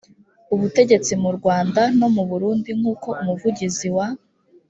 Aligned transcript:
ubutegetsi 0.53 1.13
mu 1.23 1.29
rwanda 1.37 1.81
no 1.99 2.07
mu 2.15 2.23
burundi 2.29 2.69
nk 2.79 2.85
uko 2.93 3.09
umuvugizi 3.21 3.87
wa 3.95 4.07